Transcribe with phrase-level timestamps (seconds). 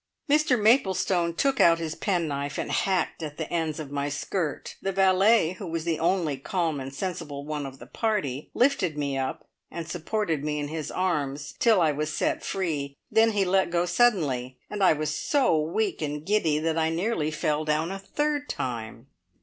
[0.27, 4.91] Mr Maplestone took out his penknife and hacked at the ends of my skirt; the
[4.91, 9.47] valet, who was the only calm and sensible one of the party, lifted me up,
[9.69, 12.97] and supported me in his arms till I was set free.
[13.11, 17.29] Then he let go suddenly, and I was so weak and giddy that I nearly
[17.29, 19.05] fell down a third time.